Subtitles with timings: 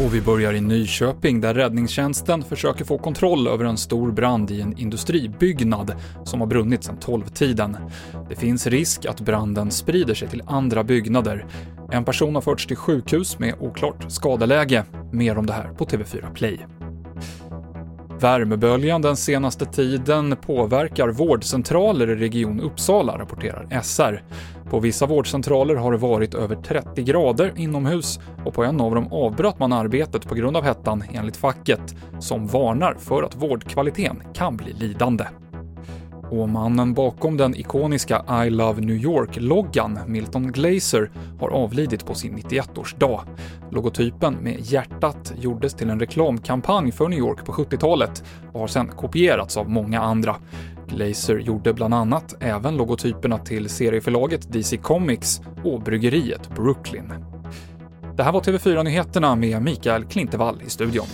[0.00, 4.60] Och vi börjar i Nyköping där räddningstjänsten försöker få kontroll över en stor brand i
[4.60, 7.76] en industribyggnad som har brunnit sedan 12-tiden.
[8.28, 11.46] Det finns risk att branden sprider sig till andra byggnader.
[11.92, 14.84] En person har förts till sjukhus med oklart skadeläge.
[15.12, 16.58] Mer om det här på TV4 Play.
[18.20, 24.22] Värmeböljan den senaste tiden påverkar vårdcentraler i Region Uppsala, rapporterar SR.
[24.70, 29.12] På vissa vårdcentraler har det varit över 30 grader inomhus och på en av dem
[29.12, 34.56] avbröt man arbetet på grund av hettan, enligt facket, som varnar för att vårdkvaliteten kan
[34.56, 35.24] bli lidande.
[36.30, 42.38] Och mannen bakom den ikoniska I Love New York-loggan, Milton Glaser, har avlidit på sin
[42.38, 43.20] 91-årsdag.
[43.70, 48.88] Logotypen med hjärtat gjordes till en reklamkampanj för New York på 70-talet och har sedan
[48.88, 50.36] kopierats av många andra.
[50.88, 57.12] Glazer gjorde bland annat även logotyperna till serieförlaget DC Comics och bryggeriet Brooklyn.
[58.16, 61.06] Det här var TV4-nyheterna med Mikael Klintevall i studion.